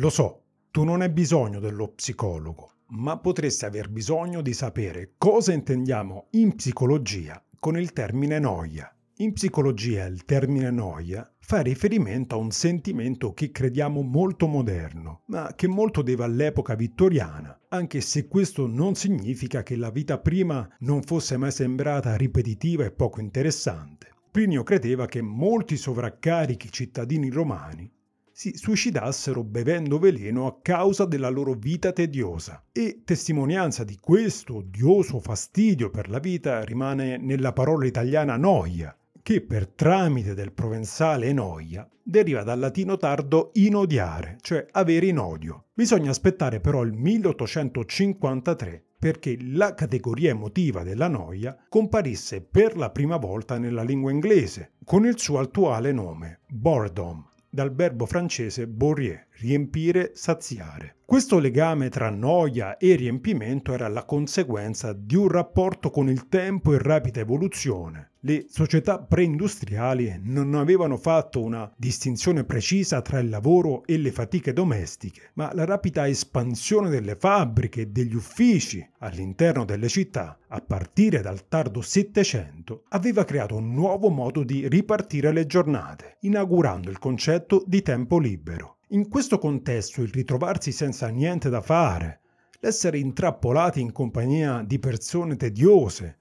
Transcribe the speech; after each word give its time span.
Lo 0.00 0.08
so, 0.08 0.44
tu 0.70 0.82
non 0.82 1.02
hai 1.02 1.10
bisogno 1.10 1.60
dello 1.60 1.88
psicologo, 1.88 2.76
ma 2.92 3.18
potresti 3.18 3.66
aver 3.66 3.90
bisogno 3.90 4.40
di 4.40 4.54
sapere 4.54 5.12
cosa 5.18 5.52
intendiamo 5.52 6.28
in 6.30 6.54
psicologia 6.54 7.44
con 7.58 7.78
il 7.78 7.92
termine 7.92 8.38
noia. 8.38 8.90
In 9.16 9.34
psicologia 9.34 10.06
il 10.06 10.24
termine 10.24 10.70
noia 10.70 11.30
fa 11.38 11.60
riferimento 11.60 12.34
a 12.34 12.38
un 12.38 12.50
sentimento 12.50 13.34
che 13.34 13.50
crediamo 13.50 14.00
molto 14.00 14.46
moderno, 14.46 15.24
ma 15.26 15.52
che 15.54 15.68
molto 15.68 16.00
deve 16.00 16.24
all'epoca 16.24 16.74
vittoriana, 16.74 17.60
anche 17.68 18.00
se 18.00 18.26
questo 18.26 18.66
non 18.66 18.94
significa 18.94 19.62
che 19.62 19.76
la 19.76 19.90
vita 19.90 20.18
prima 20.18 20.66
non 20.78 21.02
fosse 21.02 21.36
mai 21.36 21.52
sembrata 21.52 22.16
ripetitiva 22.16 22.86
e 22.86 22.90
poco 22.90 23.20
interessante. 23.20 24.08
Plinio 24.30 24.62
credeva 24.62 25.04
che 25.04 25.20
molti 25.20 25.76
sovraccarichi 25.76 26.72
cittadini 26.72 27.28
romani 27.28 27.98
si 28.40 28.56
suicidassero 28.56 29.44
bevendo 29.44 29.98
veleno 29.98 30.46
a 30.46 30.60
causa 30.62 31.04
della 31.04 31.28
loro 31.28 31.52
vita 31.52 31.92
tediosa. 31.92 32.64
E 32.72 33.02
testimonianza 33.04 33.84
di 33.84 33.98
questo 34.00 34.56
odioso 34.56 35.18
fastidio 35.18 35.90
per 35.90 36.08
la 36.08 36.20
vita 36.20 36.64
rimane 36.64 37.18
nella 37.18 37.52
parola 37.52 37.84
italiana 37.84 38.38
noia, 38.38 38.96
che 39.22 39.42
per 39.42 39.66
tramite 39.66 40.32
del 40.32 40.52
provenzale 40.52 41.34
noia 41.34 41.86
deriva 42.02 42.42
dal 42.42 42.60
latino 42.60 42.96
tardo 42.96 43.50
inodiare, 43.56 44.38
cioè 44.40 44.64
avere 44.70 45.04
in 45.04 45.18
odio. 45.18 45.66
Bisogna 45.74 46.08
aspettare 46.08 46.60
però 46.60 46.82
il 46.82 46.94
1853 46.94 48.84
perché 48.98 49.36
la 49.38 49.74
categoria 49.74 50.30
emotiva 50.30 50.82
della 50.82 51.08
noia 51.08 51.58
comparisse 51.68 52.40
per 52.40 52.78
la 52.78 52.88
prima 52.88 53.18
volta 53.18 53.58
nella 53.58 53.82
lingua 53.82 54.10
inglese, 54.10 54.72
con 54.82 55.04
il 55.04 55.18
suo 55.18 55.40
attuale 55.40 55.92
nome, 55.92 56.40
boredom 56.48 57.28
dal 57.50 57.74
verbo 57.74 58.06
francese 58.06 58.68
bourrier, 58.68 59.26
riempire, 59.32 60.12
saziare. 60.14 60.94
Questo 61.10 61.40
legame 61.40 61.88
tra 61.88 62.08
noia 62.08 62.76
e 62.76 62.94
riempimento 62.94 63.74
era 63.74 63.88
la 63.88 64.04
conseguenza 64.04 64.92
di 64.92 65.16
un 65.16 65.26
rapporto 65.26 65.90
con 65.90 66.08
il 66.08 66.28
tempo 66.28 66.72
in 66.72 66.78
rapida 66.78 67.18
evoluzione. 67.18 68.12
Le 68.20 68.46
società 68.48 69.00
preindustriali 69.00 70.20
non 70.22 70.54
avevano 70.54 70.96
fatto 70.96 71.42
una 71.42 71.68
distinzione 71.76 72.44
precisa 72.44 73.02
tra 73.02 73.18
il 73.18 73.28
lavoro 73.28 73.82
e 73.86 73.98
le 73.98 74.12
fatiche 74.12 74.52
domestiche, 74.52 75.30
ma 75.34 75.52
la 75.52 75.64
rapida 75.64 76.06
espansione 76.06 76.88
delle 76.90 77.16
fabbriche 77.16 77.80
e 77.80 77.86
degli 77.88 78.14
uffici 78.14 78.88
all'interno 78.98 79.64
delle 79.64 79.88
città, 79.88 80.38
a 80.46 80.60
partire 80.60 81.22
dal 81.22 81.48
tardo 81.48 81.80
Settecento, 81.80 82.84
aveva 82.90 83.24
creato 83.24 83.56
un 83.56 83.74
nuovo 83.74 84.10
modo 84.10 84.44
di 84.44 84.68
ripartire 84.68 85.32
le 85.32 85.46
giornate, 85.46 86.18
inaugurando 86.20 86.88
il 86.88 87.00
concetto 87.00 87.64
di 87.66 87.82
tempo 87.82 88.20
libero. 88.20 88.76
In 88.92 89.08
questo 89.08 89.38
contesto 89.38 90.02
il 90.02 90.08
ritrovarsi 90.08 90.72
senza 90.72 91.06
niente 91.10 91.48
da 91.48 91.60
fare, 91.60 92.22
l'essere 92.58 92.98
intrappolati 92.98 93.80
in 93.80 93.92
compagnia 93.92 94.64
di 94.66 94.80
persone 94.80 95.36
tediose, 95.36 96.18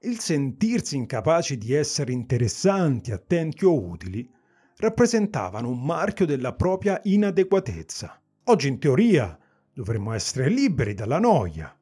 il 0.00 0.18
sentirsi 0.18 0.96
incapaci 0.96 1.56
di 1.56 1.72
essere 1.72 2.12
interessanti, 2.12 3.12
attenti 3.12 3.64
o 3.64 3.82
utili, 3.82 4.30
rappresentavano 4.76 5.70
un 5.70 5.82
marchio 5.82 6.26
della 6.26 6.52
propria 6.52 7.00
inadeguatezza. 7.02 8.20
Oggi 8.44 8.68
in 8.68 8.78
teoria 8.78 9.38
dovremmo 9.72 10.12
essere 10.12 10.50
liberi 10.50 10.92
dalla 10.92 11.18
noia, 11.18 11.74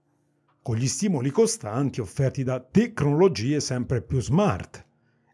con 0.63 0.77
gli 0.77 0.87
stimoli 0.87 1.31
costanti 1.31 2.01
offerti 2.01 2.45
da 2.45 2.61
tecnologie 2.61 3.59
sempre 3.59 4.01
più 4.01 4.21
smart 4.21 4.87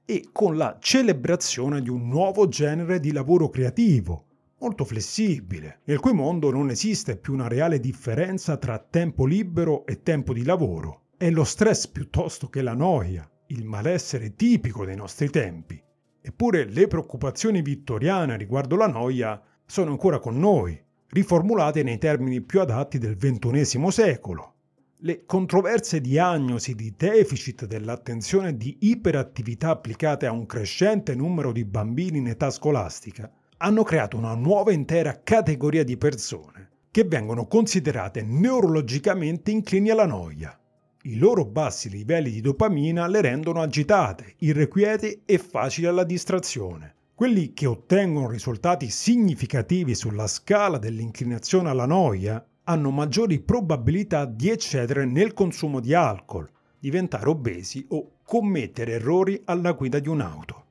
e 0.06 0.30
con 0.32 0.56
la 0.56 0.78
celebrazione 0.80 1.82
di 1.82 1.90
un 1.90 2.08
nuovo 2.08 2.48
genere 2.48 2.98
di 2.98 3.12
lavoro 3.12 3.50
creativo, 3.50 4.25
molto 4.58 4.84
flessibile, 4.84 5.80
nel 5.84 6.00
cui 6.00 6.14
mondo 6.14 6.50
non 6.50 6.70
esiste 6.70 7.16
più 7.16 7.34
una 7.34 7.48
reale 7.48 7.78
differenza 7.78 8.56
tra 8.56 8.78
tempo 8.78 9.26
libero 9.26 9.84
e 9.84 10.02
tempo 10.02 10.32
di 10.32 10.44
lavoro. 10.44 11.02
È 11.16 11.28
lo 11.30 11.44
stress 11.44 11.86
piuttosto 11.88 12.48
che 12.48 12.62
la 12.62 12.74
noia, 12.74 13.28
il 13.48 13.64
malessere 13.64 14.34
tipico 14.34 14.84
dei 14.84 14.96
nostri 14.96 15.28
tempi. 15.30 15.82
Eppure 16.20 16.64
le 16.64 16.86
preoccupazioni 16.86 17.62
vittoriane 17.62 18.36
riguardo 18.36 18.76
la 18.76 18.88
noia 18.88 19.40
sono 19.64 19.90
ancora 19.90 20.18
con 20.18 20.38
noi, 20.38 20.80
riformulate 21.08 21.82
nei 21.82 21.98
termini 21.98 22.40
più 22.40 22.60
adatti 22.60 22.98
del 22.98 23.16
XXI 23.16 23.90
secolo. 23.90 24.54
Le 25.00 25.24
controverse 25.26 26.00
diagnosi 26.00 26.74
di 26.74 26.94
deficit 26.96 27.66
dell'attenzione 27.66 28.48
e 28.48 28.56
di 28.56 28.78
iperattività 28.80 29.70
applicate 29.70 30.26
a 30.26 30.32
un 30.32 30.46
crescente 30.46 31.14
numero 31.14 31.52
di 31.52 31.64
bambini 31.64 32.18
in 32.18 32.28
età 32.28 32.50
scolastica 32.50 33.30
hanno 33.58 33.82
creato 33.84 34.16
una 34.16 34.34
nuova 34.34 34.72
intera 34.72 35.20
categoria 35.22 35.84
di 35.84 35.96
persone 35.96 36.68
che 36.90 37.04
vengono 37.04 37.46
considerate 37.46 38.22
neurologicamente 38.22 39.50
inclini 39.50 39.90
alla 39.90 40.06
noia. 40.06 40.58
I 41.02 41.18
loro 41.18 41.44
bassi 41.44 41.88
livelli 41.88 42.30
di 42.30 42.40
dopamina 42.40 43.06
le 43.06 43.20
rendono 43.20 43.60
agitate, 43.60 44.34
irrequiete 44.38 45.20
e 45.24 45.38
facili 45.38 45.86
alla 45.86 46.04
distrazione. 46.04 46.94
Quelli 47.14 47.52
che 47.52 47.66
ottengono 47.66 48.28
risultati 48.28 48.90
significativi 48.90 49.94
sulla 49.94 50.26
scala 50.26 50.78
dell'inclinazione 50.78 51.68
alla 51.68 51.86
noia 51.86 52.44
hanno 52.64 52.90
maggiori 52.90 53.40
probabilità 53.40 54.24
di 54.24 54.50
eccedere 54.50 55.04
nel 55.04 55.32
consumo 55.32 55.80
di 55.80 55.94
alcol, 55.94 56.48
diventare 56.78 57.28
obesi 57.28 57.86
o 57.90 58.16
commettere 58.24 58.92
errori 58.92 59.40
alla 59.44 59.72
guida 59.72 59.98
di 59.98 60.08
un'auto. 60.08 60.65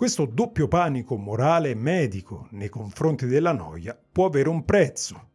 Questo 0.00 0.24
doppio 0.24 0.66
panico 0.66 1.18
morale 1.18 1.68
e 1.68 1.74
medico 1.74 2.48
nei 2.52 2.70
confronti 2.70 3.26
della 3.26 3.52
noia 3.52 3.94
può 4.10 4.24
avere 4.24 4.48
un 4.48 4.64
prezzo. 4.64 5.28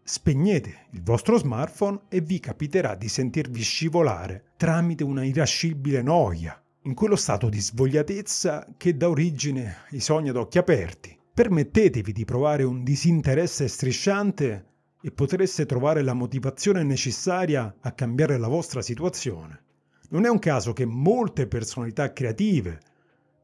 Spegnete 0.00 0.86
il 0.92 1.02
vostro 1.02 1.38
smartphone 1.38 2.02
e 2.08 2.20
vi 2.20 2.38
capiterà 2.38 2.94
di 2.94 3.08
sentirvi 3.08 3.60
scivolare 3.62 4.44
tramite 4.56 5.02
una 5.02 5.24
irascibile 5.24 6.02
noia, 6.02 6.56
in 6.82 6.94
quello 6.94 7.16
stato 7.16 7.48
di 7.48 7.60
svogliatezza 7.60 8.68
che 8.76 8.96
dà 8.96 9.08
origine 9.08 9.78
ai 9.90 9.98
sogni 9.98 10.28
ad 10.28 10.36
occhi 10.36 10.58
aperti. 10.58 11.18
Permettetevi 11.34 12.12
di 12.12 12.24
provare 12.24 12.62
un 12.62 12.84
disinteresse 12.84 13.66
strisciante 13.66 14.66
e 15.02 15.10
potreste 15.10 15.66
trovare 15.66 16.02
la 16.02 16.14
motivazione 16.14 16.84
necessaria 16.84 17.74
a 17.80 17.90
cambiare 17.90 18.38
la 18.38 18.46
vostra 18.46 18.82
situazione. 18.82 19.64
Non 20.10 20.26
è 20.26 20.28
un 20.28 20.38
caso 20.38 20.72
che 20.72 20.84
molte 20.84 21.48
personalità 21.48 22.12
creative 22.12 22.78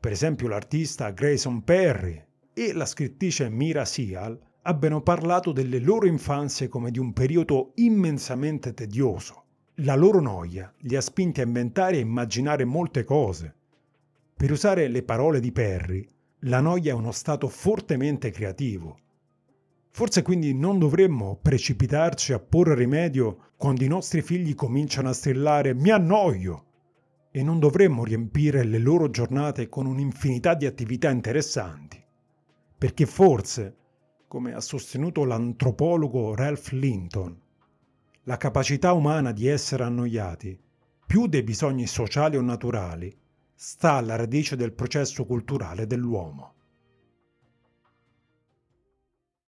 per 0.01 0.13
esempio 0.13 0.47
l'artista 0.47 1.11
Grayson 1.11 1.65
Perry 1.65 2.25
e 2.53 2.73
la 2.73 2.87
scrittrice 2.87 3.49
Mira 3.49 3.85
Sial, 3.85 4.39
abbiano 4.63 5.01
parlato 5.03 5.51
delle 5.51 5.79
loro 5.79 6.07
infanzie 6.07 6.69
come 6.69 6.91
di 6.91 6.99
un 6.99 7.13
periodo 7.13 7.73
immensamente 7.77 8.75
tedioso. 8.75 9.45
La 9.77 9.95
loro 9.95 10.21
noia 10.21 10.73
li 10.81 10.95
ha 10.95 11.01
spinti 11.01 11.41
a 11.41 11.45
inventare 11.45 11.97
e 11.97 12.01
immaginare 12.01 12.65
molte 12.65 13.05
cose. 13.05 13.55
Per 14.37 14.51
usare 14.51 14.89
le 14.89 15.03
parole 15.03 15.41
di 15.41 15.51
Perry, 15.53 16.07
la 16.41 16.61
noia 16.61 16.93
è 16.93 16.95
uno 16.95 17.13
stato 17.13 17.49
fortemente 17.49 18.31
creativo. 18.31 18.99
Forse 19.91 20.23
quindi 20.23 20.55
non 20.55 20.79
dovremmo 20.79 21.39
precipitarci 21.41 22.33
a 22.33 22.39
porre 22.39 22.75
rimedio 22.75 23.53
quando 23.57 23.83
i 23.83 23.89
nostri 23.89 24.23
figli 24.23 24.55
cominciano 24.55 25.09
a 25.09 25.13
strillare 25.13 25.75
mi 25.75 25.91
annoio 25.91 26.67
e 27.31 27.43
non 27.43 27.59
dovremmo 27.59 28.05
riempire 28.05 28.65
le 28.65 28.79
loro 28.79 29.11
giornate 29.11 29.69
con 29.69 29.87
un'infinità 29.87 30.55
di 30.55 30.67
attività 30.67 31.11
interessanti, 31.11 32.03
perché 32.77 33.07
forse, 33.07 33.77
come 34.27 34.55
ha 34.55 34.61
sostenuto 34.61 35.25
l'antropologo 35.25 36.35
Ralph 36.35 36.71
Linton, 36.71 37.41
la 38.25 38.37
capacità 38.37 38.93
umana 38.93 39.33
di 39.33 39.47
essere 39.47 39.85
annoiati, 39.85 40.59
più 41.07 41.27
dei 41.27 41.43
bisogni 41.43 41.87
sociali 41.87 42.37
o 42.37 42.43
naturali, 42.43 43.17
sta 43.55 43.93
alla 43.93 44.17
radice 44.17 44.57
del 44.57 44.73
processo 44.73 45.25
culturale 45.25 45.87
dell'uomo. 45.87 46.55